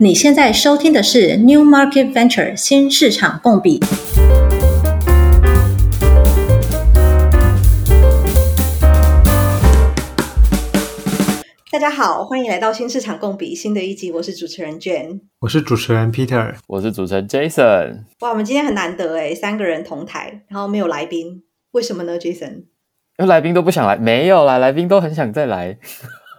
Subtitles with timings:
[0.00, 3.80] 你现在收听的是 New Market Venture 新市场共比。
[11.72, 14.12] 大家好，欢迎来到新市场共比新的一集。
[14.12, 18.04] 我是主持人 Jane，我是主持人 Peter，我是主持人 Jason。
[18.20, 21.42] 哇，我们今天很难得诶，三个人同台，然后没有来宾，
[21.72, 22.52] 为什么呢？Jason，
[23.18, 25.76] 因为来宾都不想来，没有啦，来宾都很想再来。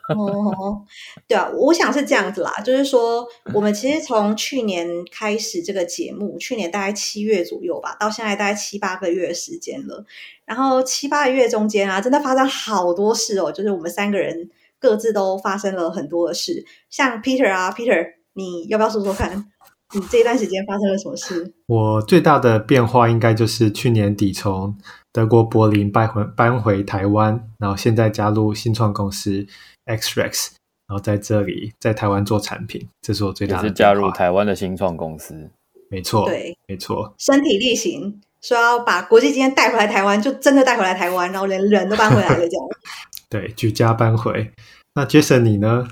[0.18, 0.82] 哦，
[1.28, 10.04] 对啊，我想是这样子啦，就是说，我们其实从去年开始这个节目，去年大概七月左右吧，到现在大概七八个月的时间了。
[10.46, 16.66] 然后七八个月中间啊，真的发生好多事哦，就是我们三个人各自都发生了很多的事。
[16.90, 19.46] 像 Peter 啊，Peter，你要不要说说看，
[19.94, 21.54] 你这一段时间发生了什么事？
[21.68, 24.76] 我最大的变化应该就是去年底从
[25.12, 29.46] 德国柏林搬回搬回台湾，然后现在加入新创公司。
[29.90, 30.52] XREX，
[30.88, 33.68] 然后在这里在台湾做产品，这是我最大的。
[33.68, 35.50] 是加入台湾的新创公司，
[35.90, 37.14] 没错，对，没错。
[37.18, 42.68] 身体力行，说要把国际经验带回来台湾，就真的带回来台湾，然后连人都搬回来了，这样。
[43.30, 44.52] 对，举家搬回。
[44.94, 45.88] 那 Jason 你呢？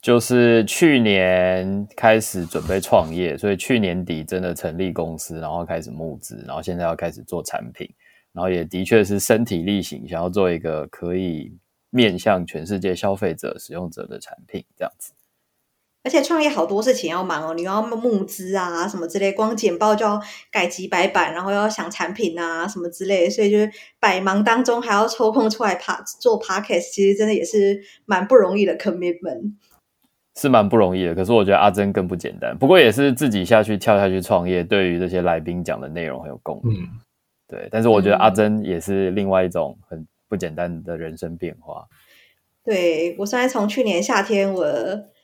[0.00, 7.88] 就是去年开始准备创业，所以去年底真的成立公司，然后开始募资，然后现在要开始做产品，
[8.32, 11.52] 然后也的确是身体力行，想要做一个可以。
[11.92, 15.12] 面向全世界消费者、使用者的产品，这样子。
[16.04, 29.52] 而且创业好多事情要忙哦，你要募资啊，什么之类，光简报就要改几百版，然后要想产品啊，什么之类，所以就是百忙当中还要抽空出来爬做 podcast，其实真的也是蛮不容易的 commitment。
[30.34, 32.56] 是蛮不容易的，可是我觉得阿珍更不简单。
[32.58, 36.82] 不过也是自己下去跳下去创业，对于这些来宾讲的内容很有共鸣。
[36.82, 36.88] 嗯，
[37.46, 37.68] 对。
[37.70, 40.04] 但是我觉得阿珍也是另外一种很。
[40.32, 41.86] 不简单的人生变化。
[42.64, 44.64] 对，我现在从去年夏天，我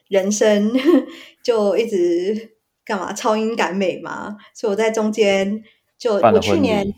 [0.08, 0.70] 人生
[1.42, 5.64] 就一直干嘛超英赶美嘛，所以我在中间
[5.96, 6.92] 就我去年，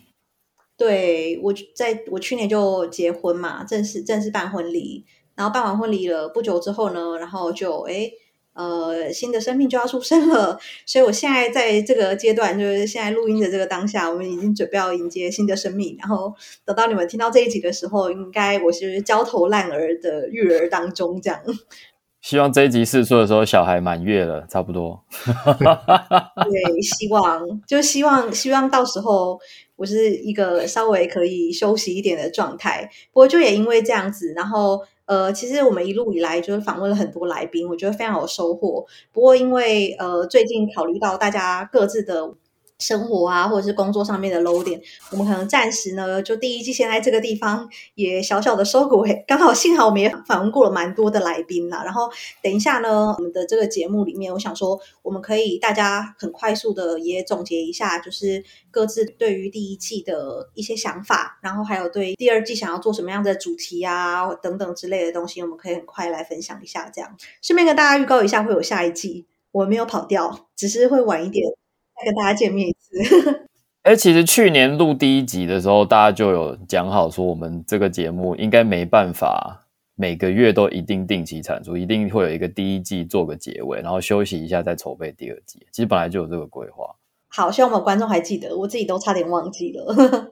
[0.77, 8.11] 对，我在我去年就结婚嘛，正式正式办婚礼，然后办完婚礼了不久之后呢，然后就哎。
[8.53, 15.97] 呃，新的生命就要出生了， 所以我现在在这个阶段，就是现在录音的这个当下，我们已经准备要迎接新的生命。
[16.01, 16.35] 然后
[16.65, 21.41] 等到你们听到这一集的时候，应该我是焦头烂额的育儿当中，这样。
[22.21, 25.03] 希望这一集试出的时候，小孩满月了，差不多。
[25.25, 29.41] 对，希望就希望希望到时候
[29.77, 32.91] 我是一个稍微可以休息一点的状态。
[33.13, 34.81] 不过就也因为这样子，然后。
[35.11, 38.87] 呃，其实我们一路以来就是访问了很多来宾，我觉得非常有收获。
[39.13, 42.35] 不过因为呃，最近考虑到大家各自的。
[42.81, 44.81] 生活啊，或者是工作上面的 low 点
[45.13, 49.25] 我们可能暂时呢，就第一季先在这个地方也小小的收个尾。
[49.29, 52.11] 刚好幸好我们也访问过了蛮多的来宾啦，然后
[52.43, 66.91] 等一下呢，我们的这个节目里面，我想说我们可以大家很快速的也总结一下，就是各自对于第一季的一些想法，然后还有对第二季想要做什么样的主题啊等等之类的东西，我们可以很快来分享一下。
[66.93, 71.60] 这样顺便跟大家预告一下，会有下一季，我没有跑掉，只是会晚一点。
[72.05, 73.49] 跟大家见面一次。
[73.83, 85.67] 哎，其实去年录第一集的时候，大家就有讲好说，我们这个节目应该没办法每个月都一定定期产出，一定会有一个第一季做个结尾，然后休息一下再筹备第二季。
[85.73, 86.95] 其实本来就有这个规划。
[87.33, 90.31] 好，希望我们观众还记得，我自己都差点忘记了。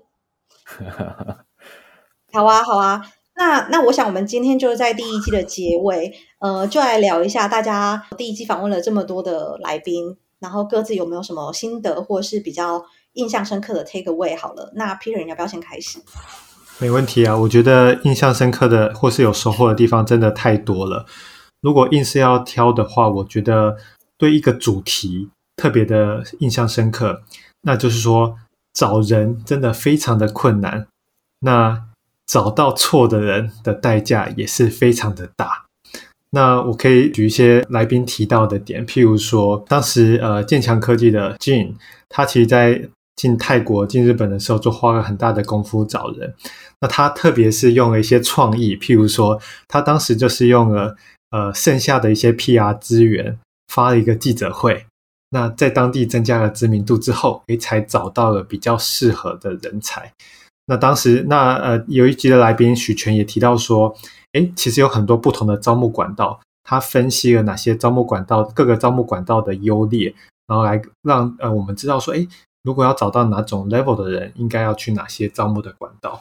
[2.33, 3.03] 好啊，好啊。
[3.35, 10.19] 那那我想，我们今天就是在第一季的结尾，呃，就来聊一下大家第一季访问了这么多的来宾。
[10.41, 12.85] 然后各自有没有什么心得，或是比较
[13.15, 14.37] 印象深刻的 take away？
[14.39, 15.99] 好了，那 Peter 要不要先开始？
[16.79, 21.07] 没问题啊，我觉得印象深刻的或是有收获的地方真的太多了。
[21.61, 23.77] 如果硬是要挑的话，我觉得
[24.17, 27.23] 对一个主题特别的印象深刻，
[27.63, 28.37] 那就是说
[28.73, 30.87] 找人真的非常的困难，
[31.41, 31.87] 那
[32.27, 35.65] 找到错的人的代价也是非常的大。
[36.31, 41.73] 那我可以举一些来宾提到的点，譬如说，当时呃建强科技的 Gene，
[42.09, 46.35] 他其实在进泰国、进日本的时候，就花了很大的功夫找人。
[46.81, 50.95] 那他特别是用了一些创意，譬如说，他当时就是用了
[51.31, 53.39] 呃剩下的一些 PR 资源，
[53.69, 54.85] 发了一个记者会。
[55.31, 60.13] 那在当地增加了知名度之后，诶，才找到了比较适合的人才。
[60.69, 63.97] 那当时那呃有一集的来宾许权也提到说。
[64.33, 70.15] 诶，其实有很多不同的招募管道，他分析了哪些招募管道，各个招募管道的优劣，
[70.47, 72.29] 然后来让呃我们知道说，诶，
[72.63, 76.21] 如果要找到哪种 level 的人，应该要去哪些招募的管道。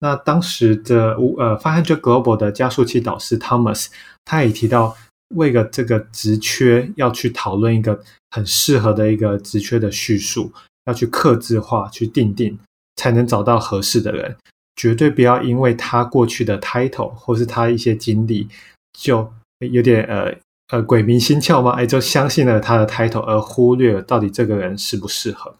[0.00, 3.86] 那当时的呃500 Global 的加速器导师 Thomas，
[4.24, 4.96] 他也提到，
[5.36, 8.02] 为了这个职缺要去讨论一个
[8.32, 10.52] 很适合的一个职缺的叙述，
[10.86, 12.58] 要去刻制化、去定定，
[12.98, 14.36] 才能找到合适的人。
[14.76, 18.46] 绝对不要因为他过去的 title 或是他一些经历，
[18.92, 19.32] 就
[19.72, 20.32] 有点呃
[20.68, 21.72] 呃鬼迷心窍吗？
[21.72, 25.52] 哎，就相信了他的 title，而忽略了到底这个人适不适合。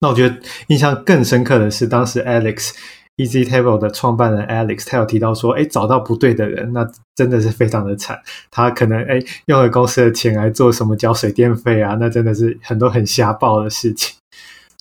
[0.00, 2.72] 那我觉得印象更深刻的是，当时 Alex
[3.16, 8.20] EasyTable 的创办人 Alex，他有提到说，哎，找到不对的人，那真的是非常的惨。
[8.50, 14.14] 他可能哎用了公司的钱来做什么交水电费啊，那真的是很多很瞎报的事情。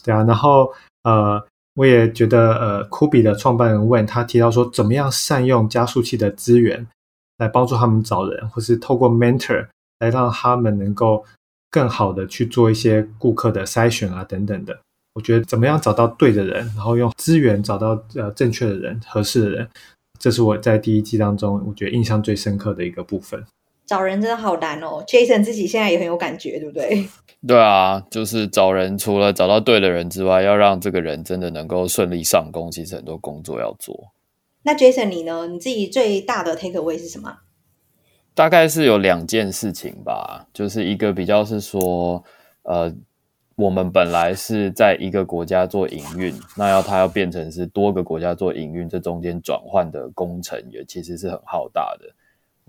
[0.04, 0.74] 对啊，然后
[1.04, 1.42] 呃，
[1.80, 6.86] 我也觉得呃，Kubi 的创办人问他提到说，怎么样善用加速器的资源
[7.38, 9.66] 来帮助他们找人，或是透过 Mentor
[10.00, 11.24] 来让他们能够
[11.72, 14.78] 更好的去做一些顾客的筛选啊等等的。
[15.14, 19.70] 我觉得怎么样找到对的人，然后用资源找到呃正确的人、合适的人，
[20.20, 23.42] 这是我在第一季当中我觉得印象最深刻的一个部分。
[23.90, 27.08] 找人真的好难哦，Jason 自己现在也很有感觉，对不对？
[27.48, 34.12] 对啊，就是找人，除了找到对的人之外，要让这个人真的能够顺利上工，其实很多工作要做。
[34.62, 35.48] 那 Jason 你呢？
[35.48, 37.38] 你自己最大的 take away 是什么？
[38.36, 42.24] 大概是有两件事情吧，就是一个比较是说，
[42.62, 42.94] 呃。
[43.56, 52.06] 我们本来是在一个国家做营运，那要它要变成是多个国家做营运，这中间转换的工程也其实是很浩大的。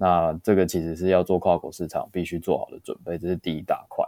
[0.01, 4.03] 那这个其实是要做跨国市场必须做好的准备，这是第一大块。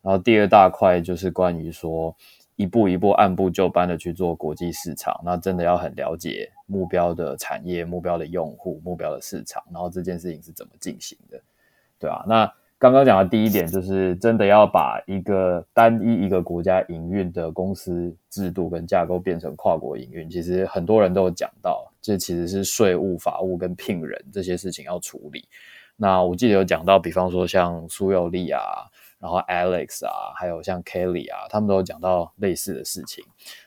[0.00, 2.14] 然后第二大块就是关于说
[2.54, 11.42] 一步一步按部就班的去做国际市场，那真的要很了解目标的产业、目标的用户、目标的市场，然后这件事情是怎么进行的，
[11.98, 12.52] 对啊，那。
[12.78, 20.28] 刚刚讲的第一点就是，真的要把一个单一一个国家营运的公司制度跟架构变成跨国营运。
[20.28, 25.48] 其实很多人都有讲到，这其实是税务、法务跟聘人这些事情要处理。
[25.96, 28.60] 那我记得有讲到，比方说像苏有利啊，
[29.20, 33.24] 然后 Alex 啊，还有像 Kelly 啊，他们都有讲到类似的事情。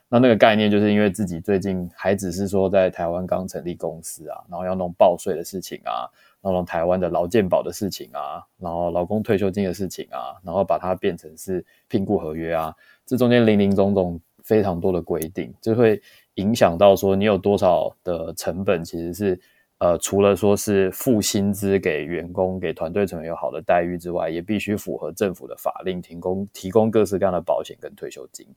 [0.09, 6.11] 那那个概念就是因为自己最近还只是说在台湾刚成立公司啊，然后要弄报税的事情啊。
[6.41, 12.71] 然后台湾的劳健保的事情啊，然后劳工退休金的事情啊，然后把它变成是聘雇合约啊，
[13.03, 15.99] 这中间林林总总非常多的规定，就会
[16.35, 19.39] 影响到说你有多少的成本，其实是
[19.77, 28.47] 呃除了说是付薪资给员工、给团队成员有好的待遇之外，也必须符合政府的法令，提供提供各式各样的保险跟退休金。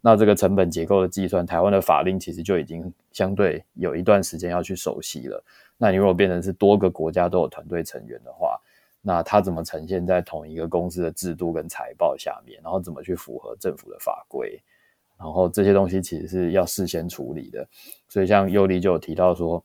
[0.00, 5.42] 那这个成本结构的计算，台湾的法令其实就已经相对有一段时间要去熟悉了。
[5.76, 8.60] 那你如果变成是多个国家都有团队成员的话，
[9.00, 12.60] 那它怎么呈现在同一个公司的制度跟财报下面？
[12.62, 14.60] 然后怎么去符合政府的法规？
[15.18, 17.66] 然后这些东西其实是要事先处理的。
[18.08, 19.64] 所以像尤力就有提到说，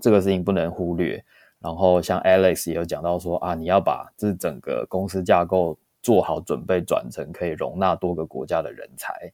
[0.00, 1.22] 这个事情不能忽略。
[1.60, 9.32] 然后像 Alex 也有讲到说啊，你要把这整个公司架构做好准备，转成可以容纳多个国家的人才。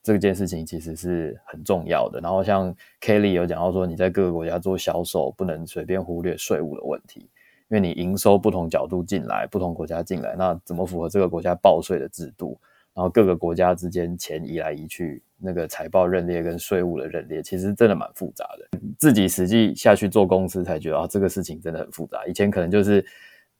[0.00, 2.20] 这件事情其实是很重要的。
[2.20, 7.28] 然后像 Kelly 有讲到说，你在各个国家做销售，不能随便忽略税务的问题，
[7.68, 12.56] 因为你营收不同角度进来，不同国家进来，那怎么符合这个国家报税的制度？
[12.96, 18.78] 然后各个国家之间钱移来移去，那个财报认列跟税务的认列，其实真的蛮复杂的。
[18.98, 22.24] 自己实际下去做公司才觉得啊，这个事情真的很复杂。
[22.26, 23.04] 以前可能就是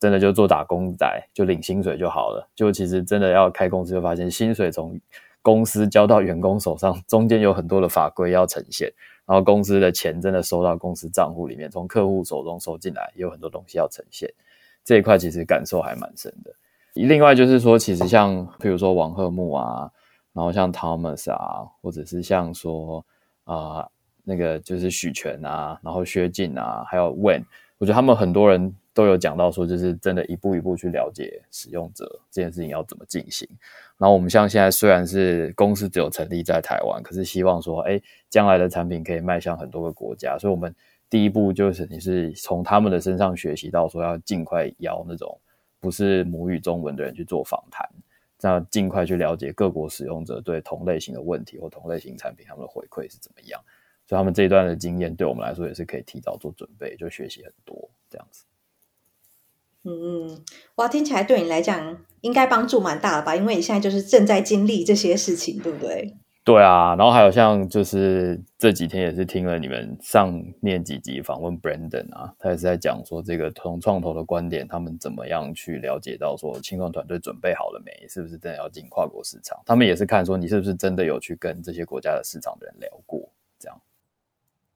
[0.00, 2.48] 真的就做打工仔，就领薪水就好了。
[2.54, 4.98] 就其实真的要开公司，就发现薪水从
[5.42, 8.90] 公司交到员工手上，中间有很多的法规要呈现，
[9.26, 14.32] 然后公司的钱真的收到公司账户里面，从客户手中收进来，也有很多东西要呈现。
[14.82, 16.54] 这一块其实感受还蛮深的。
[17.04, 19.90] 另外就是说，其实像譬如说王鹤木啊，
[20.32, 23.04] 然后像 Thomas 啊，或者是像说
[23.44, 23.86] 啊、
[24.24, 27.44] 那个就是许权啊，然后薛进啊，还有 Wen，
[27.78, 33.48] 我觉得他们很多人都有讲到说，就是真的一步一步去了解使用者这件事情要怎么进行。
[33.98, 40.74] 然后我们像现在虽然是公司只有成立在台湾，可是希望说，哎，将来的产品可以迈向很多个国家，所以我们
[41.08, 45.38] 第一步就是你是从他们的身上学习到说，要尽快邀那种
[45.86, 47.88] 不是母语中文的人去做访谈，
[48.40, 53.62] 这样尽快去了解各国使用者对同类型的问题或同类型产品他们的回馈是怎么样，
[54.04, 58.44] 所以他们这一段的经验对我们来说也是可以提早做准备，就学习很多这样子。
[59.84, 63.36] 嗯嗯，哇，听起来对你来讲应该帮助蛮大的吧？
[63.36, 66.16] 因为你现在就是正在经历这些事情，对不对？
[66.46, 78.06] 对啊，然后还有像就是这几天也是听了你们上面几集访问 Brandon 啊，他也是在讲说这个从创投的观点，他们怎么样去了解到说青创团队准备好了没？
[78.06, 79.60] 是不是真的要进跨国市场？
[79.66, 83.80] 他们也是看说你是不是真的有去跟这些国家的市场的人聊过，这样。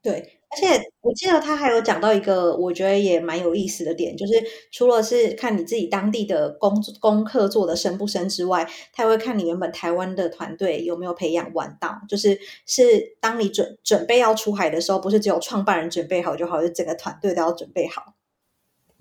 [0.02, 0.39] 对。
[0.52, 4.32] 而且我记得他还有讲到一个，我觉得也蛮有意思的点，就是
[4.72, 18.14] 除了是看你自己当地的功功课做得深不深之外，他会看你原本台湾的团队有没有培养完到，就是是当你准准备要出海的时候，不是只有创办人准备好就好，是整个团队都要准备好。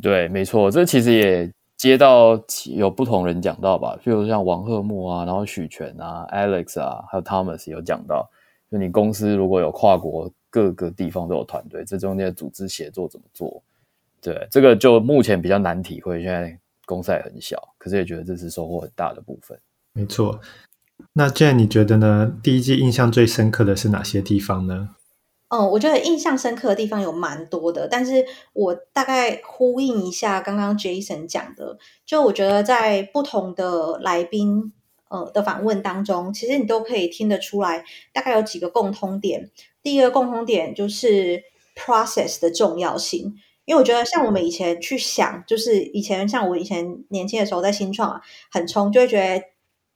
[0.03, 2.39] 对，没错，这其实也接到
[2.75, 8.29] 有不同人讲到吧，譬如像王鹤木啊，然后许权啊，Alex 啊，还有 Thomas 有讲到，
[8.71, 10.31] 就你公司如果有跨国。
[10.49, 13.61] 各个地方都有团队，这中间的组织协作怎么做？
[14.21, 16.21] 对，这个就目前比较难体会。
[16.21, 19.59] 现在公司还很小，可是也觉得这是收获很大的部分。
[19.93, 20.39] 没错。
[21.13, 22.37] 那 Jane，你觉得呢？
[22.43, 24.95] 第一季印象最深刻的是哪些地方呢？
[25.47, 34.73] 嗯，我觉得印象深刻的地方有蛮多的，但是我大概呼应一下刚刚 Jason 讲的，就我觉得在不同的来宾
[35.07, 39.49] 呃的访问当中，其实你都可以听得出来，大概有几个共通点。
[39.81, 41.41] 第一个共同点就是
[41.75, 48.21] process 的重要性，因为我觉得像我们以前去想，就是以前像我以前年轻的时候在新创啊，
[48.51, 49.43] 很冲，就会觉得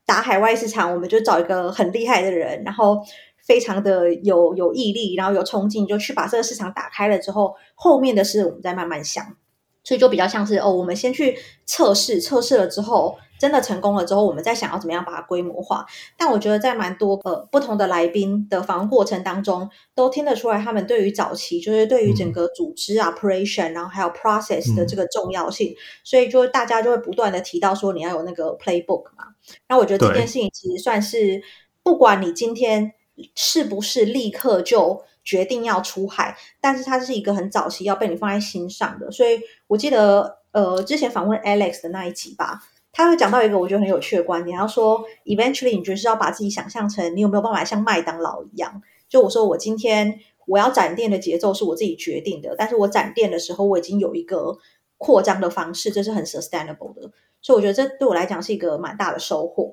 [0.06, 3.04] 打海外市场，我们就找一个很厉害的人，然后
[3.46, 9.36] 非常的有有毅力，然后有冲劲，就去把这个市场打开了之后，后面的事我们再慢慢想，
[9.84, 13.18] 所以就比较像是哦，我们先去测试，测试了之后。
[13.40, 15.86] 真的成功了之后，我们再想要怎么样把它规模化。
[16.16, 25.72] 但我觉得在蛮多呃不同的来宾的访问过程当中，都听得出来他们对于早期就是对于整个组织、嗯、operation，然后还有 process 的这个重要性。
[25.72, 25.75] 嗯、
[26.06, 29.25] 所以就大家就会不断的提到说你要有那个 playbook 嘛。
[29.68, 31.42] 那我觉得这件事情其实算是，
[31.82, 32.94] 不管你今天
[33.36, 39.12] 是不是立刻就决定要出海，但是它是一个很早期要被你放在心上的。
[39.12, 42.62] 所以我记得呃之前访问 Alex 的那一集吧。
[42.96, 48.84] 他会讲到一个我觉得很有趣的观点，他说：“Eventually，你就是要把自己想象成你有没有办法像麦当劳一样？
[49.10, 54.60] 就我说，我今天我要展店的节奏是我自己决定的，但是我展店的时候我已经有一个
[55.00, 57.12] 扩张的方式，这是很 sustainable 的。
[57.42, 59.72] 所以我觉得这对我来讲是一个蛮大的收获。”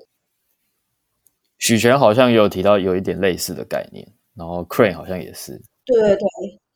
[1.59, 4.07] 许权好像也有提到有一点类似的概念，
[4.41, 5.61] 然后 Crane 好像也是。
[5.85, 6.25] 对对对，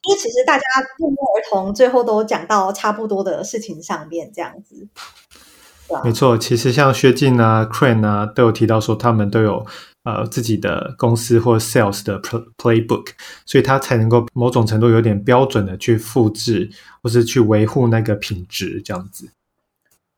[0.02, 0.62] 因为其实大家
[0.96, 4.86] 不约而同最后都讲到差不多的事情上面，这样子。
[6.04, 9.66] 没错，其实像薛静啊、Crane 啊，都有提到说他们都有
[10.04, 13.08] 呃自己的公司或 sales 的 playbook，
[13.44, 16.70] 所以他才能够某种程度有点标准的去复制
[17.02, 19.30] 或是去维护那个品质这样子。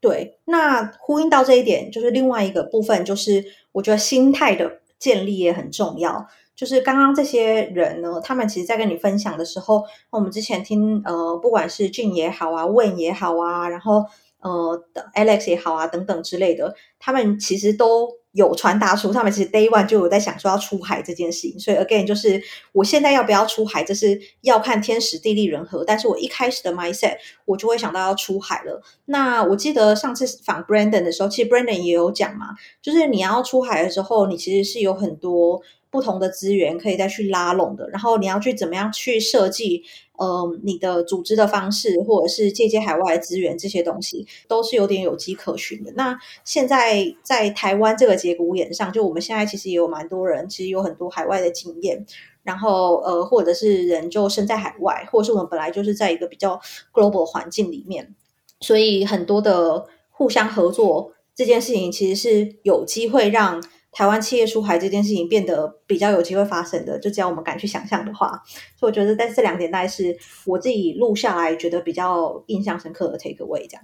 [0.01, 6.29] 对，那呼应到这一点，就是另外一个部分，就是我觉得心态的建立也很重要。
[6.59, 14.05] 就是刚刚这些人呢，他们其实在跟你分享的时候，我们之前听呃，不管是俊也好啊问也好啊，然后。
[14.41, 14.81] 呃
[15.17, 21.59] ，Alex 也好啊，等等之类的，他们其实都有传达出，他们其实 Day One 就有在想说要出海这件事情。
[21.59, 25.85] 所以 Again，就是我现在要不要出海，这是要看天时地利人和。
[25.85, 28.81] 但是我一开始的 mindset，我就会想到要出海了。
[29.07, 32.51] 那我记得上次访 Brandon 的时候，其实 Brandon 也有讲嘛，
[32.81, 37.89] 就是你要出海的时候，你其实是有很多不同的资源可以再去拉拢的。
[37.91, 39.83] 然后你要去怎么样去设计？
[40.19, 45.93] 呃，你的组织的方式，或者是借鉴海外的资源，这些东西都是有点有迹可循的。
[45.95, 52.05] 那现在在台湾这个节骨眼上，就我们现在其实也有蛮多人，其实有很多海外的经验，
[52.43, 56.61] 然后呃，或者是人就身在海外，或者是我们本来就是在一个比较
[56.93, 58.13] global 环境里面，
[58.59, 63.63] 所以很多的互相合作这件事情，其实是有机会让。
[63.99, 68.41] 台湾企业出海这件事情变得比较有机会发生的，就只要我们敢去想象的话，
[68.77, 73.83] 所以我觉得在这两点，大概是我自己录下来觉得比较印象深刻的 take away 这样。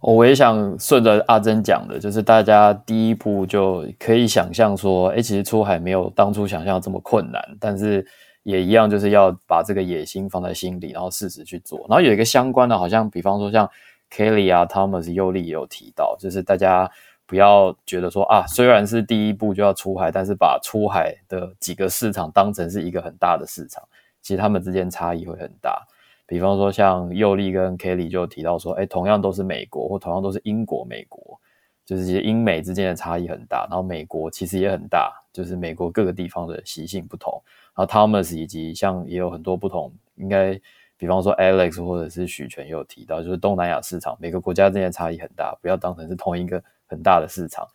[0.00, 8.06] 我也想顺着阿珍讲的，就是大家第一步就可以想象说，哎，其实出海没有当初想象这么困难，但是
[8.44, 11.84] 也一样就是要把这个野心放在心里，然后适时去做。
[11.88, 13.68] 然后有一个相关的，好像比方说像
[14.14, 16.88] Kelly 啊、Thomas、尤利也有提到，就是大家。
[17.30, 23.80] 不要觉得说啊，虽然是第一步就要出海，但是把出海的几个市场当成是一个很大的市场，
[24.20, 25.86] 其实他们之间差异会很大。
[26.26, 31.40] 比方说像佑利跟 Kelly 就提到说，哎，同样都是美国或同样都是英国，美国
[31.86, 37.40] 就是其实英美之间的差异很大，然后美国其实也很大，就是美国各个地方的习性不同。
[37.76, 40.60] 然后 Thomas 以及像也有很多不同，应该
[40.96, 46.60] 比方说 Alex 或者是许权也有提到，就是东南亚市场每个国家之间差异很大，不要当成是同一个。
[46.90, 47.66] 很大的市场，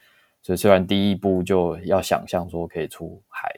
[0.41, 3.49] 所以虽然第一步就要想象说可以出海，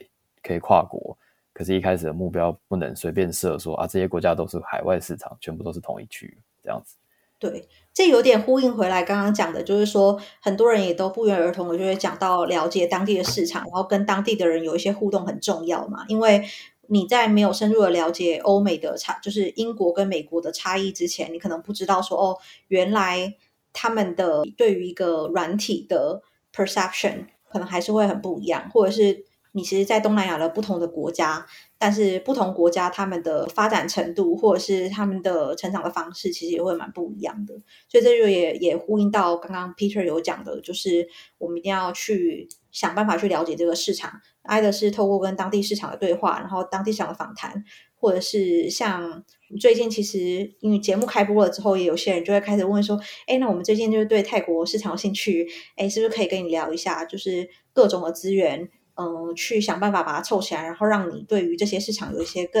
[0.42, 1.18] 可以跨国，
[1.52, 6.96] 可是一开始的目标不能随便设说啊，这些国家都是海外市场，全部都是同一区这样子。
[7.40, 16.44] 对，这有点呼应回来刚刚讲的，就是说很多人也都不约而同的就会讲到了解当地的市场，然后跟当地的人有一些互动很重要嘛，因为
[16.88, 23.36] 你在没有深入的了解欧美的差，就是英国跟美国的差异之前，你可能不知道说哦，原来
[23.78, 26.20] 他们的对于一个软体的
[26.52, 31.46] perception 可能还是会很不一样，或者是你其实，在东南亚的不同的国家。
[31.80, 37.54] 但是不同国家他们的发展程度，或者是他们的成长的方式，其实也会蛮不一样的。
[37.88, 41.06] 所以这就也也呼应到刚刚 Peter 有讲的，就是
[41.38, 49.22] 我们一定要去想办法去了解这个市场，挨的是透过跟当地市场的对话，然后当地市场的访谈，或者是像
[49.60, 50.18] 最近其实
[50.60, 58.68] 因为节目开播了之后，也有些人就会开始问说，哎，那我们最近就是对泰国市场有兴趣，哎，是不是可以跟你聊一下，就是各种的资源。
[59.00, 62.60] 嗯，去想办法把它凑起来，然后让你对于这些市场有一些更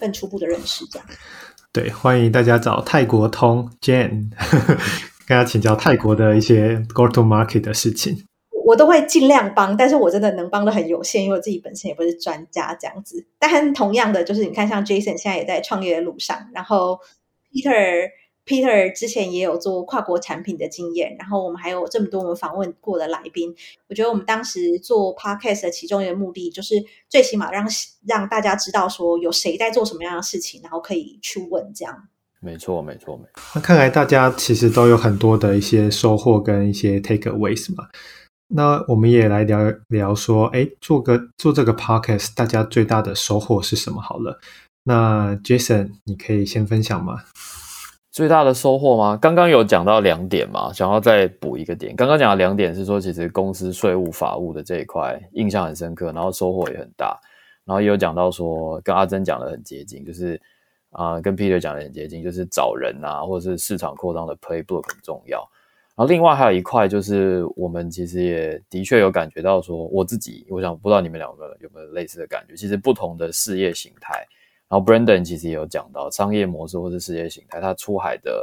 [0.00, 1.06] 更初步的认识，这样。
[1.70, 4.30] 对，欢迎大家找泰国通 Jane，
[5.28, 8.24] 跟他请教泰国的一些 go to market 的事情。
[8.66, 13.24] 我都会尽量帮，但是我真的能帮的很有限，因为我自己本身也不是专家这样子。
[13.38, 16.98] 但同样的，就是你看，像 Jason 现在也在创业的路上，然后
[17.52, 18.10] Peter。
[18.48, 23.52] Peter 之前也有做跨国产品的经验，然后我们还有这么多我们访问过的来宾，
[23.88, 26.76] 我觉得我们当时做 Podcast 的其中一个目的，就是
[27.08, 27.66] 最起码让
[28.06, 32.06] 让大家知道说有谁在做什么样的事情，然后可以去问这样。
[32.40, 33.42] 没错，没错，没错。
[33.56, 37.88] 那看来大家其实都有很多的一些收获跟一些 takeaways 嘛。
[38.48, 44.00] 那我们也来聊聊说，哎，做个做这个 Podcast，大家最大的收获是什么？
[44.00, 44.38] 好了，
[44.84, 47.24] 那 Jason，你可以先分享吗？
[48.12, 49.18] 最大的收获吗？
[49.20, 51.94] 刚刚有讲到两点嘛，想要再补一个点。
[51.96, 57.18] 刚刚讲的两点是说，其实公司税务法务的这一块印象很深刻，然后收获也很大。
[57.64, 60.40] 然后也有讲到说，跟阿珍讲的很接近，就是
[60.90, 65.46] 啊、跟 Peter 讲的很接近，就是找人啊，或者是市场扩张的 playbook 很重要。
[65.96, 74.12] 然后另外还有一块就是，我们其实也的确有感觉到说，我自己，我想不知道你们两个有没有类似的感觉，其实不同的事业形态。
[74.68, 78.42] 然后 Brandon 其实也有讲到商业模式或者事业形态，它出海的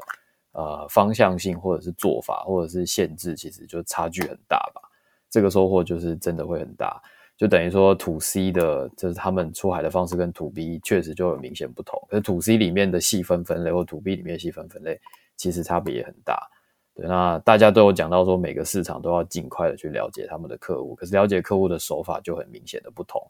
[0.54, 4.82] 呃方向性或者是做法或者是限制，其实就差距很大吧。
[5.30, 7.00] 这个收获就是真的会很大，
[7.38, 12.02] 就等于说 To C 的，就是他们出海的方式跟 To B 确实就有明显不同。
[12.10, 15.00] 可是 To C 里面的细分分类或 To B 里面的细分分类，
[15.38, 16.50] 其实差别也很大。
[16.96, 23.22] 对，那大家都有讲到说，每个市场都要尽快的去了解他们的客户，可是了解客户的手法就很明显的不同。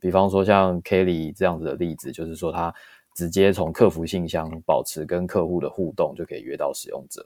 [0.00, 2.74] 比方说像 Kelly 这样子的例子，就是说他
[3.14, 7.24] 直接从客服信箱保持跟客户的互动，就可以约到使用者。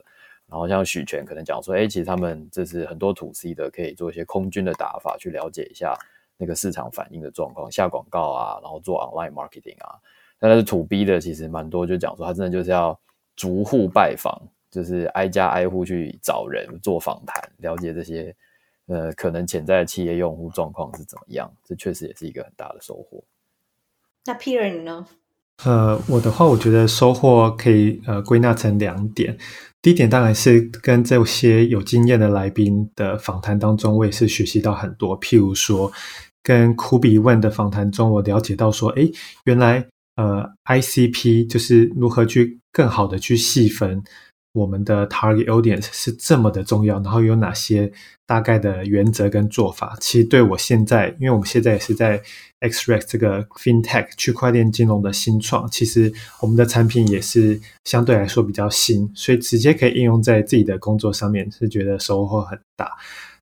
[0.49, 5.97] 然后像许权可能讲说，哎，其实他们这是很多 To C 的，可以做一些空军的打法，去了解一下
[6.37, 9.95] 那个市场反应的状况，下广告啊，然后做 online marketing 啊。
[10.39, 12.97] 但是 To B 的其实蛮多，就讲说他真的就是要
[13.35, 14.39] 逐户拜访，
[14.71, 18.35] 就是挨家挨户去找人做访谈，了解这些。
[18.89, 21.51] 呃，可能潜在的企业用户状况是怎么样？
[21.65, 23.21] 这确实也是一个很大的收获。
[24.25, 25.05] 那 Peter 你呢？
[25.65, 29.37] 呃，我的话，我觉得收获可以呃归纳成两点。
[29.81, 35.19] 第一点当然是跟这些有经验的来宾的访谈当中，我也是学习到很多。
[35.19, 35.91] 譬如说，
[36.41, 39.11] 跟 Kubi 问的访谈中，我了解到说，诶，
[39.43, 44.01] 原来呃 ICP 就是如何去更好的去细分。
[44.57, 47.91] 我们的 target audience 是这么的重要，然后有哪些
[48.25, 49.95] 大概的原则跟做法？
[50.01, 52.21] 其实对我现在，因为我们现在也是在
[52.61, 62.91] XREX 这个 FinTech 区块链金融的新创，其实我们的产品也是相对来说比较新，所以直接可以应用在自己的工作上面，是觉得收获很大。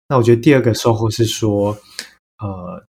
[0.09, 1.77] 那我觉得第二个收获是说，
[2.39, 2.83] 呃，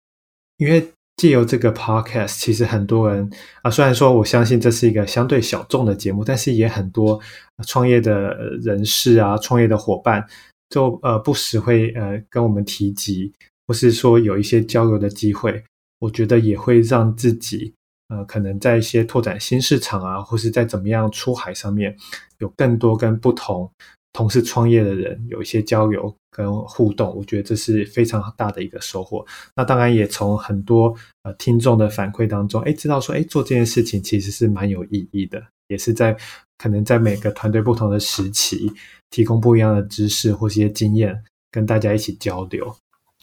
[0.56, 0.93] 因为。
[1.16, 3.30] 借由这个 podcast，其实很多人
[3.62, 7.20] 啊，虽然说我相信这是一个相对小众的节目，但是也很多
[7.66, 10.26] 创业的人士啊，创业的伙伴，
[10.70, 13.32] 就呃不时会呃跟我们提及，
[13.66, 15.62] 或是说有一些交流的机会，
[16.00, 17.72] 我觉得也会让自己
[18.08, 21.96] 呃可能在一些拓展新市场啊，或是在怎么样出海上面，
[22.38, 23.70] 有更多跟不同。
[24.14, 29.26] 同时创业的人有一些交流跟互动，我觉得这是非常大的一个收获。
[29.56, 36.16] 那当然也从很多呃听众的反馈当中，哎，知道说，哎，做这件事情其实是蛮有意义的，也是在
[36.58, 38.72] 可能在每个团队不同的时期，
[39.10, 42.72] 提供不一样的知识或是一些经验，跟大家一起交流。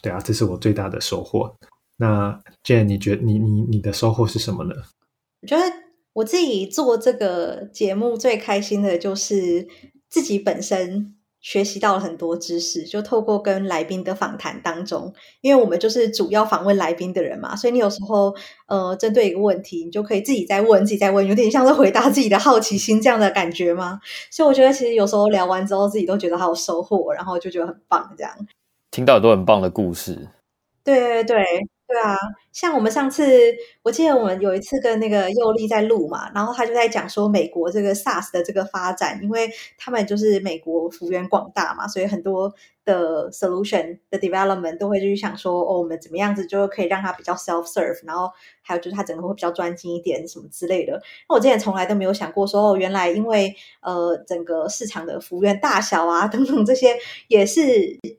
[0.01, 1.56] 对啊，这是我最大的收获。
[1.95, 4.75] 那 Jane，你觉得你你你的收获是什么呢？
[5.41, 5.63] 我觉得
[6.12, 9.65] 我自己做这个节目最开心的就是。
[10.12, 18.36] 自己本身学习到了很多知识，就透过跟来宾的访谈当中，因为我们就是主要访问来宾的人嘛，所以你有时候
[18.67, 24.00] 呃，针对一个问题，你就可以自己在问，自己在问，有点像是回答自己的好奇心这样的感觉吗？
[24.30, 28.32] 所以我觉得其实有时候聊完之后，自己都觉得好有收获，然后就觉得很棒，这样。
[28.91, 30.28] 听到很多很棒的故事。
[30.84, 31.43] 对对对
[31.91, 32.15] 对啊，
[32.54, 42.54] 像我们上次，我记得我们有一次跟那个佑利在录嘛，然后他就在讲说美国这个 SaaS 的这个发展，因为他们就是美国幅员广大嘛，所以很多
[42.86, 50.93] 的 solution 的 development 都会去想说，哦，我们怎么样子就可以让它比较 self serve，然后还有就是它整个会比较专精一点什么之类的。
[51.27, 56.95] 那我之前从来都没有想过说，哦，原来因为呃整个市场的幅员大小啊等等这些
[57.27, 57.62] 也是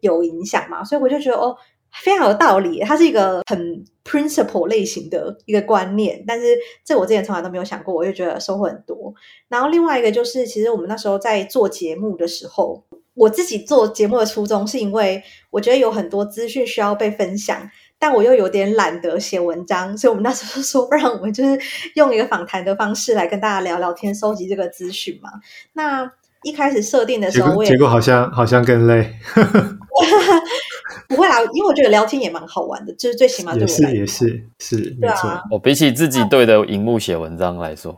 [0.03, 1.57] 有影响嘛，所以我就觉得哦。
[2.03, 6.47] 非常有道理，它是一个很 principle 类型的一个观念，但是
[6.85, 9.13] 这我之前从来都没有想过，我就觉得收获很多。
[9.49, 12.83] 然后另外一个就是，其实我们那时候在做节目的时候，
[13.15, 21.61] 我自己做节目的初衷是因为我觉得有很多资讯需要被分享，但我又有点懒得写文章，所以我们那时候说，不然我们就是
[21.95, 25.31] 用一个访谈的方式来跟大家聊聊天，收集这个资讯嘛。
[25.75, 26.11] 那
[26.43, 29.15] 一开始设定的时候，我也 结果好像好像更累。
[31.15, 35.29] 不会啦，因为我觉得聊天也蛮好玩的，就是最起码对我来说也是也是是没错。
[35.51, 37.97] 我、啊、比起自己对着荧幕写文章来说，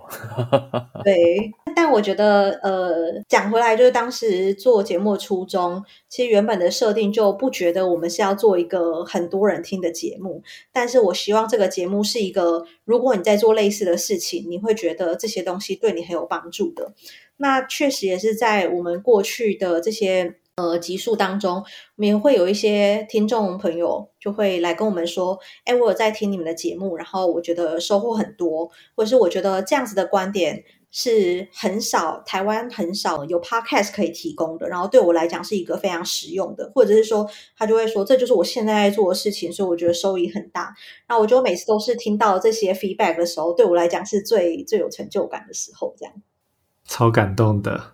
[1.05, 1.53] 对。
[1.77, 10.40] 但我觉得，呃，讲回来，就是当时做节目的初衷，其实原本的设定就不觉得我们是要做一个很多人听的节目。
[10.72, 16.92] 但是我希望这个节目是一个，如果你在做类似的事情，你会觉得这些东西对你很有帮助的。
[17.38, 20.37] 那确实也是在我们过去的这些。
[20.56, 21.64] 呃，集数当中，我
[21.96, 25.36] 们也会有一些听众朋友就会来跟我们说
[25.66, 30.62] ：“哎，我有在听你们的节目，然后我觉得收获很多，或者是我觉得这样子的观点
[30.92, 40.72] 是很少，台湾很少有 podcast 可以提供的，然后对我来讲是一个非常实用的，或者是说他就会说这就是我现在在做的事情，所以我觉得收益很大。
[41.08, 46.14] 那我觉得每次都是听到这些 feedback 的时候，对我来讲是最最有成就感的时候，这样
[46.84, 47.93] 超感动的。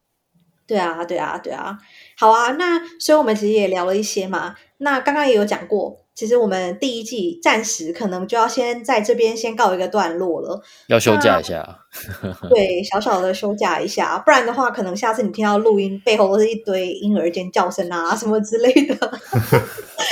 [0.70, 1.76] 对啊，对啊，对啊。”
[2.16, 4.54] 好啊，那所以我们其实也聊了一些嘛。
[4.78, 11.80] 那刚刚也有讲过，其实我们第一季暂时可能就要先在这边先告一个段落了，要休假一下。
[12.48, 18.96] 对，小小的休假一下，不然的话，可能下次你听到录音背后都是一堆婴儿尖叫声啊什么之类的。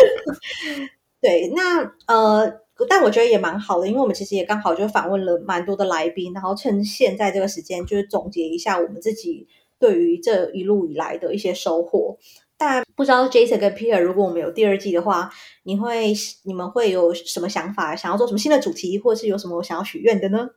[1.23, 2.51] 对，那呃，
[2.89, 9.47] 但我觉得也蛮好的，因为我们其实也刚好就访问了蛮多的来宾，然后趁现在这个时间，就是总结一下我们自己。
[9.79, 12.19] 对于这一路以来的一些收获，
[12.57, 15.31] 但不知道 Jason 跟 Peter，如果我们有第二季的话，
[15.63, 16.13] 你会
[16.43, 17.95] 你们会有什么想法？
[17.95, 20.49] 想要做什么新的主题，或是有什么想要许愿的呢？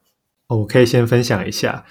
[0.48, 1.86] 我可以先分享一下，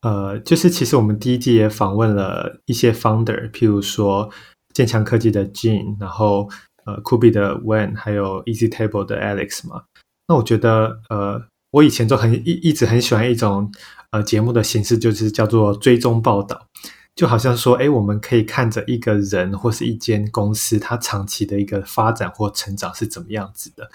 [0.00, 4.28] 呃，就是其实我们第一季也访问了一些 founder，譬如说
[4.74, 6.48] 建强科技的 Jean，然后
[6.84, 9.84] 呃 Kubi 的 Wen，还有 Easy Table 的 Alex 嘛。
[10.26, 11.40] 那我觉得，呃，
[11.70, 13.70] 我以前就很一一直很喜欢一种。
[14.12, 16.66] 呃，节目的形式就是叫做追踪报道，
[17.14, 23.90] 就好像说，哎，我们可以看着一个人或是一间公司，它长期的一个发展或成长是怎么样子的。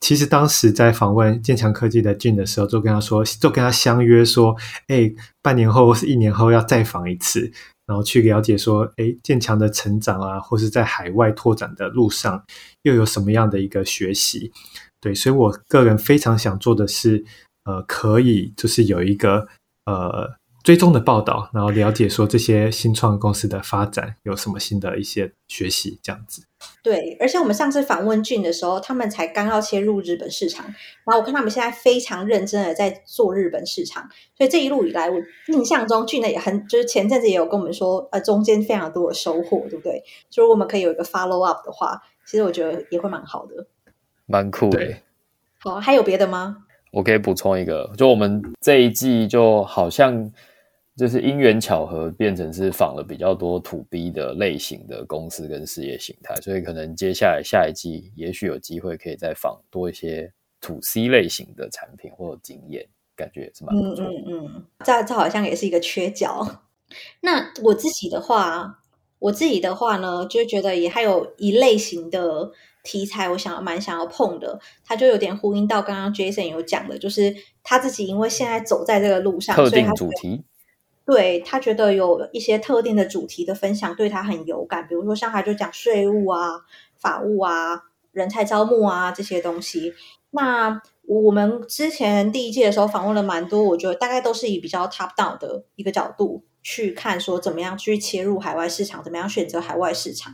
[0.00, 4.56] 其实当时在访问建强科技的 Gene 的时候，就跟他说，就跟他相约说，
[4.88, 7.50] 哎，半年后或是一年后要再访一次，
[7.86, 12.42] 然后去了解说，哎，建强的成长啊，或是在海外拓展的路上
[12.82, 14.52] 又有什么样的一个学习。
[15.00, 17.24] 对，所以我个人非常想做的是。
[17.64, 19.46] 呃，可以就是有一个
[19.84, 20.28] 呃
[20.62, 26.44] 追踪的报道，然后了解说这些新创公司的发展有什么新的一些学习，这样子。
[26.82, 35.16] 对，而且我们上次访问 Gene 的时候，他们才刚要切入日本市场，然后我看他们现在非常认真的在做日本市场，所以这一路以来，我
[35.48, 40.02] 印象中 Gene 也很就是前阵子也有跟我们说，呃，中间非常多的收获，对不对？
[40.30, 43.66] 所以我们可以有一个 follow up 的话，其实我觉得也会蛮好的，
[44.26, 44.94] 蛮酷的。
[45.58, 46.58] 好，还有别的吗？
[46.92, 50.30] 我可以补充一个，就我们这一季就好像
[50.96, 64.04] 就是因缘巧合变成是仿了比较多 To B 的类型的公司跟事业形态，所以可能接下来下一季也许有机会可以再仿多一些 To C 类型的产品或者经验，感觉也是蛮不错。
[64.04, 66.46] 嗯嗯嗯，这这好像也是一个缺角。
[67.20, 68.80] 那我自己的话，
[69.18, 72.52] 我自己的话呢，就觉得也还有一类型的。
[72.84, 80.42] 题材我想要蛮想要碰的，他就有点呼应到刚刚 Jason 有讲的，就是他自己因为现在走在这个路上，特定主题，
[81.12, 86.60] 对，他觉得有一些特定的主题的分享对他很有感，比如说像他就讲税务啊、
[86.98, 89.92] 法务啊、人才招募啊这些东西。
[90.30, 96.44] 那我们之前第一季的时候访问了蛮多，我觉得大概都是以比较 top down 的一个角度。
[96.64, 100.32] 去看说怎么样去切入海外市场，怎么样选择海外市场，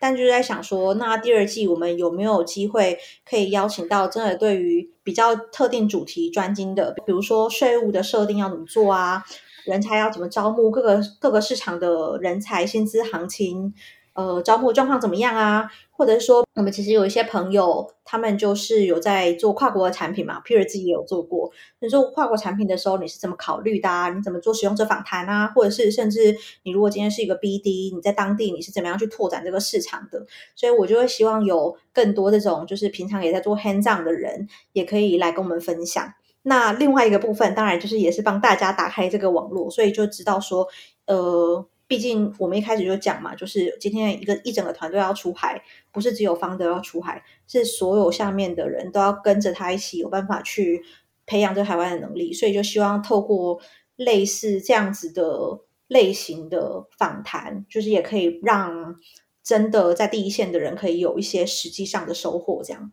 [0.00, 9.24] 但就是在想说，那第二季我们有没有机会可以邀请到真的对于比较特定主题专精的，比如说税务的设定要怎么做啊，
[9.68, 13.74] 人才要怎么招募，各个各个市场的人才薪资行情，
[14.14, 15.70] 呃招募状况怎么样啊？
[15.92, 21.50] 或者是说，我们其实有一些朋友，他们就是有在做跨国的产品嘛，p 尔自己也有做过。
[21.80, 24.08] 你做跨国产品的时候，你是怎么考虑的啊？
[24.10, 25.52] 你怎么做使用者访谈啊？
[25.54, 30.24] 或者是甚至你如果今天是一个 BD，你在当地你是怎么样去拓展这个市场的？
[30.54, 36.14] 所以我就会希望有更多这种就是平常也在做 hands on 的人，也可以来跟我们分享。
[36.42, 40.68] 那另外一个部分，当然就是也是帮大家打开这个网络，所以就知道说，
[41.06, 41.68] 呃。
[41.88, 50.82] 毕竟我们一开始就讲嘛，就是今天一个一整个团队要出海，不是只有方德要出海，是所有下面的人都要跟着他一起有办法去
[51.24, 53.58] 培养这台湾的能力，所以就希望透过
[53.96, 58.96] 类似这样子的类型的访谈，就是也可以让
[59.42, 62.62] 真的在第一线的人可以有一些实际上的收获。
[62.62, 62.92] 这样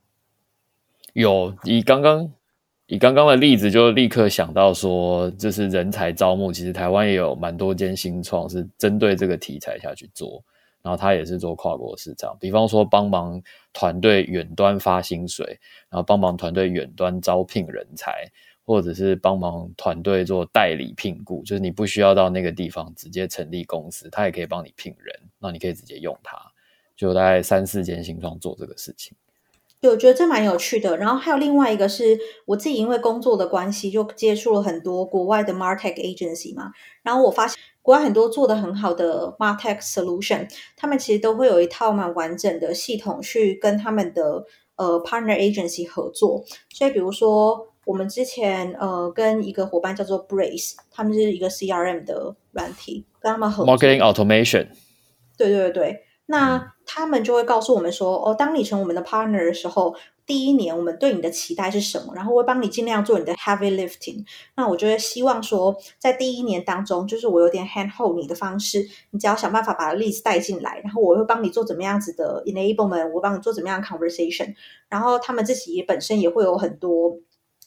[1.11, 2.31] 有，你刚刚。
[2.87, 10.43] 以刚刚的例子，就立刻想到说，就是人才招募，其实台湾也有蛮多间新创是针对这个题材下去做，
[10.83, 13.41] 然后他也是做跨国市场，比方说帮忙
[13.73, 18.29] 团队远端发薪水，然后帮忙团队远端招聘人才，
[18.63, 26.37] 或者是帮忙团队做代理聘雇，就是你不需要到那个地方直接成立公司，他也可以帮你聘人，那你可以直接用它，
[26.95, 29.17] 就大概三四间新创做这个事情。
[29.87, 30.97] 我觉得这蛮有趣的。
[30.97, 36.71] 然后还有另外一个是我自己因为工作的关系，就接触了很多国外的 Martech agency 嘛。
[37.03, 44.45] 然后我发现国外很多做的很好的 Martech solution，他们其实都会有一套蛮完整的系统去跟他们的
[44.75, 46.43] 呃 partner agency 合作。
[46.69, 53.77] 所以比如说我们之前呃跟一个伙伴叫做 Brace，他们是一个 CRM 的软体，跟他们合作。
[53.77, 54.67] Marketing automation。
[55.37, 56.01] 对对对。
[56.27, 62.13] 那他们就会告诉我们说，哦，当你成为我们的 partner 的时候，第一年我们对你的期待是什么？
[62.15, 64.25] 然后会帮你尽量做你的 heavy lifting。
[64.55, 74.55] 那我就会希望说，在第一年当中，就是我有点 hand hold 你的方式，你只要想办法把 leads 带进来，然后我会帮你做怎么样子的 enablement，我会帮你做怎么样的 conversation。
[74.89, 77.19] 然后他们自己也本身也会有很多，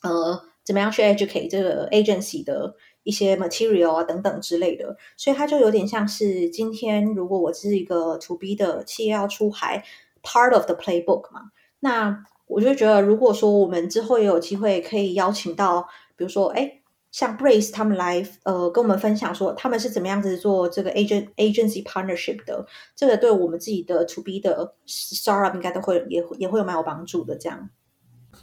[0.03, 2.75] 呃，怎么样去 educate 这个 agency 的。
[3.05, 9.83] 一些 material 啊等等之类的，所以它就有点像是今天如果我是一个 to B 的企业要出海
[10.23, 16.81] ，part of the playbook 嘛，那我就觉得如果说我们之后也有机会可以邀请到，比如说哎，
[17.11, 27.37] 像 Brace 他们来呃跟我们分享说他们是怎么样子做这个 agent agency partnership 的，这个对我们自己的 to B 的 startup 应该都会也也会有蛮有帮助的。
[27.37, 27.71] 这样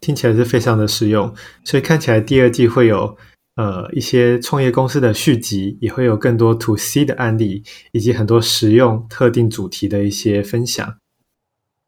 [0.02, 1.32] 听起来是非常的实用，
[1.64, 3.16] 所以看起来第二季会有。
[3.56, 7.64] 呃，一些创业公司的续集也会有更多 To C 的案例，
[7.94, 10.98] 以及很多实用特定主题的一些分享。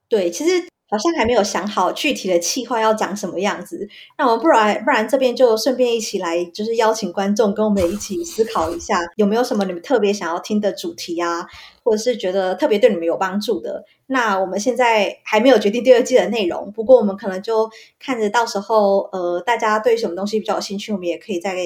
[0.07, 3.87] 对，其实好像还没有想好具体的企划要长什么样子。
[4.17, 11.45] 那我们不然不然这边就顺便一起来，就是邀请观众跟我们一起思考一下，有没有什么你们特别想要听的主题啊，
[11.83, 13.83] 或者是觉得特别对你们有帮助的。
[14.07, 17.69] 那我们现在还没有决定第二季的内容，不过我们可能就
[17.99, 21.57] 看着到时候，呃，大家对什么东西比较有兴趣，我们也可以再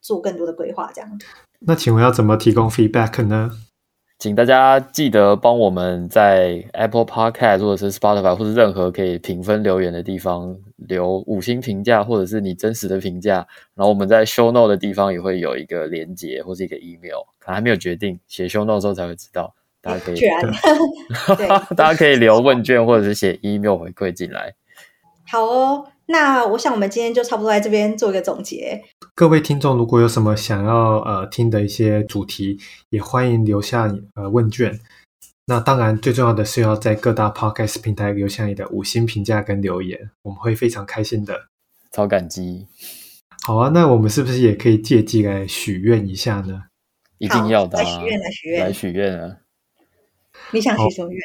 [0.00, 1.10] 做更多的规划，这样。
[1.60, 3.50] 那请问要怎么提供 feedback 呢？
[4.20, 13.36] 请大家记得帮我们在 Apple Podcast 或者是 Spotify 或者任何可以评分留言的地方留五星评价，或者是你真实的评价。
[13.74, 19.54] 然后我们在 Show Note 的地方也会有一个连接或是一个 email，可能还没有决定，写 Show Note 的时候才会知道。
[19.80, 20.20] 大家可以，
[21.38, 24.52] 对大家可以留问卷或者是写 email 回馈进来。
[25.30, 28.82] 好哦，那我想我们今天就差不多在这边做一个总结。
[29.14, 34.80] 各位听众，如果有什么想要呃听的一些主题，也欢迎留下呃问卷。
[35.46, 41.46] 那当然，最重要的是要在各大 podcast 平台留下你的五星评价跟留言，我们会非常开心的，
[41.92, 42.66] 超感激。
[43.42, 46.64] 好啊，那我们是不是也可以借机来许愿一下呢？
[47.18, 49.36] 一定要的，啊，来许愿，来许愿，来许愿啊！
[50.50, 51.20] 你想许什么愿？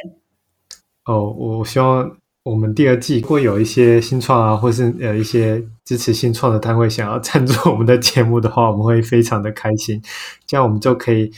[1.06, 10.00] 哦，我希望我们第二季会有一些新创啊，或是呃一些支持新创的单位想要 赞助我们的节目的话，我们会非常的开心。
[10.46, 11.32] 这样我们就可以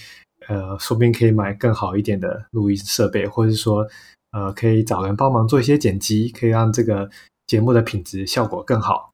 [0.49, 3.87] 呃，说不定可以买更好一点的录音设备，或者说
[4.33, 7.09] 呃，可以找人帮忙做一些剪辑，可以让这个
[7.47, 9.13] 节目的品质效果更好。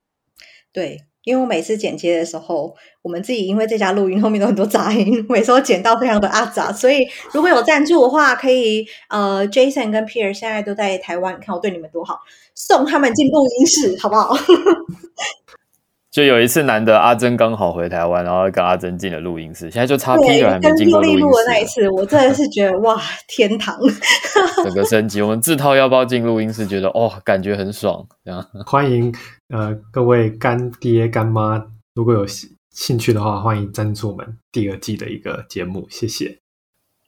[0.72, 1.00] 对。
[1.24, 12.20] 因为我每次剪接的时候，我们自己因为这家录音后面都很多杂音，每次都剪到非常的阿杂，所以如果有赞助的话，可以呃，Jason 跟 Pierre 现在都在台湾，你看我对你们多好，
[12.56, 14.36] 送他们进录音室好不好？
[16.14, 21.24] 就有一次难得阿珍刚好回台湾，然后跟阿珍进了录音室，现在就差 Peter 还没进过录音室。
[21.24, 23.76] 的那一次，我真的是觉得哇，天堂！
[24.64, 28.06] 整个升级，我们自掏腰包进录音室，觉得哦，感觉很爽。
[28.24, 29.12] 这样 欢迎
[29.50, 36.38] 呃各位干爹干妈，如果有兴趣的话，欢迎赞助我们第二季的一个节目，谢谢。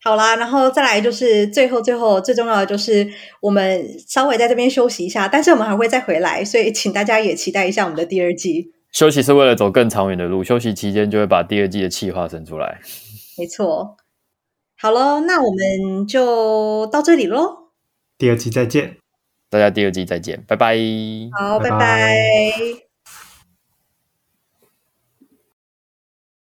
[0.04, 3.08] 好啦，然后再来就是最后最后最重要的就是
[3.40, 8.72] 我们稍微在这边休息一下，但是我们还会再回来，所以请大家也期待一下我们的第二季。
[8.96, 12.80] 休息是为了走更长远的路，休息期间就会把第二季的企划生出来。
[13.38, 13.98] 没错。
[14.78, 17.72] 好喽，那我们就到这里喽。
[18.18, 18.96] 第二季再见，
[19.50, 20.78] 大家第二季再见，拜拜。
[21.38, 21.78] 好，拜拜。
[21.78, 22.85] 拜拜。